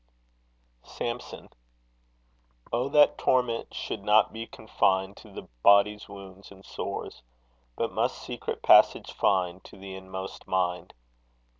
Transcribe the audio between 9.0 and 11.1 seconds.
find To the inmost mind.